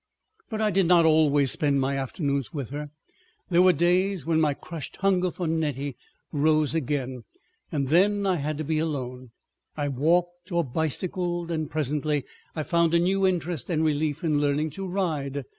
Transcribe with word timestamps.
But 0.49 0.61
I 0.61 0.71
did 0.71 0.87
not 0.87 1.05
always 1.05 1.51
spend 1.51 1.79
my 1.79 1.95
afternoons 1.95 2.51
with 2.51 2.71
her. 2.71 2.89
There 3.51 3.61
were 3.61 3.71
days 3.71 4.25
when 4.25 4.41
my 4.41 4.55
crushed 4.55 4.95
hunger 4.95 5.29
for 5.29 5.45
Nettie 5.45 5.95
rose 6.31 6.73
again, 6.73 7.23
and 7.71 7.89
then 7.89 8.25
I 8.25 8.37
had 8.37 8.57
to 8.57 8.63
be 8.63 8.79
alone; 8.79 9.29
I 9.77 9.89
walked, 9.89 10.51
or 10.51 10.63
bicycled, 10.63 11.51
and 11.51 11.69
presently 11.69 12.25
I 12.55 12.63
found 12.63 12.95
a 12.95 12.99
new 12.99 13.27
interest 13.27 13.69
and 13.69 13.85
relief 13.85 14.23
in 14.23 14.41
learning 14.41 14.71
to 14.71 14.87
ride. 14.87 15.43